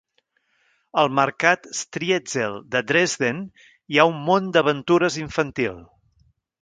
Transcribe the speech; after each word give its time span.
Al 1.01 1.09
mercat 1.17 1.67
Striezel 1.81 2.57
de 2.75 2.81
Dresden 2.93 3.43
hi 3.97 4.01
ha 4.05 4.09
un 4.13 4.19
món 4.31 4.49
d'aventures 4.57 5.19
infantil. 5.27 5.79